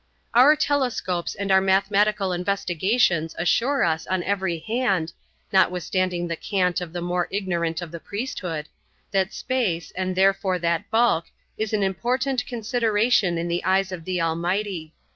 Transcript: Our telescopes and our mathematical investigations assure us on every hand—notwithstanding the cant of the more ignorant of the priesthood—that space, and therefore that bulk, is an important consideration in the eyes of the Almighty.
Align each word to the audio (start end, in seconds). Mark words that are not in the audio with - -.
Our 0.33 0.55
telescopes 0.55 1.35
and 1.35 1.51
our 1.51 1.61
mathematical 1.61 2.33
investigations 2.33 3.35
assure 3.37 3.83
us 3.83 4.07
on 4.07 4.23
every 4.23 4.57
hand—notwithstanding 4.61 6.27
the 6.27 6.35
cant 6.35 6.81
of 6.81 6.91
the 6.91 7.03
more 7.03 7.27
ignorant 7.29 7.83
of 7.83 7.91
the 7.91 7.99
priesthood—that 7.99 9.31
space, 9.31 9.91
and 9.91 10.15
therefore 10.15 10.57
that 10.57 10.89
bulk, 10.89 11.25
is 11.55 11.71
an 11.71 11.83
important 11.83 12.47
consideration 12.47 13.37
in 13.37 13.47
the 13.47 13.63
eyes 13.63 13.91
of 13.91 14.03
the 14.05 14.19
Almighty. 14.19 14.91